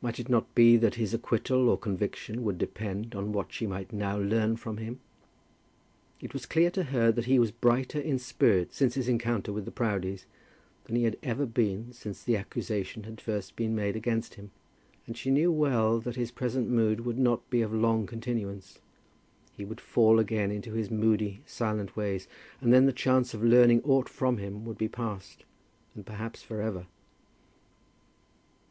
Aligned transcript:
Might 0.00 0.18
it 0.18 0.30
not 0.30 0.54
be 0.54 0.78
that 0.78 0.94
his 0.94 1.12
acquittal 1.12 1.68
or 1.68 1.76
conviction 1.76 2.42
would 2.42 2.56
depend 2.56 3.14
on 3.14 3.32
what 3.32 3.52
she 3.52 3.66
might 3.66 3.92
now 3.92 4.16
learn 4.18 4.56
from 4.56 4.78
him? 4.78 4.98
It 6.22 6.32
was 6.32 6.46
clear 6.46 6.70
to 6.70 6.84
her 6.84 7.12
that 7.12 7.26
he 7.26 7.38
was 7.38 7.50
brighter 7.50 8.00
in 8.00 8.18
spirit 8.18 8.72
since 8.72 8.94
his 8.94 9.08
encounter 9.08 9.52
with 9.52 9.66
the 9.66 9.70
Proudies 9.70 10.24
than 10.84 10.96
he 10.96 11.04
had 11.04 11.18
ever 11.22 11.44
been 11.44 11.92
since 11.92 12.22
the 12.22 12.34
accusation 12.34 13.02
had 13.02 13.16
been 13.16 13.24
first 13.26 13.60
made 13.60 13.94
against 13.94 14.36
him. 14.36 14.52
And 15.06 15.18
she 15.18 15.30
knew 15.30 15.52
well 15.52 16.00
that 16.00 16.16
his 16.16 16.30
present 16.30 16.70
mood 16.70 17.00
would 17.02 17.18
not 17.18 17.50
be 17.50 17.60
of 17.60 17.74
long 17.74 18.06
continuance. 18.06 18.78
He 19.54 19.66
would 19.66 19.82
fall 19.82 20.18
again 20.18 20.50
into 20.50 20.72
his 20.72 20.90
moody 20.90 21.42
silent 21.44 21.94
ways, 21.94 22.26
and 22.62 22.72
then 22.72 22.86
the 22.86 22.92
chance 22.94 23.34
of 23.34 23.44
learning 23.44 23.82
aught 23.84 24.08
from 24.08 24.38
him 24.38 24.64
would 24.64 24.78
be 24.78 24.88
past, 24.88 25.44
and 25.94 26.06
perhaps, 26.06 26.42
for 26.42 26.62
ever. 26.62 26.86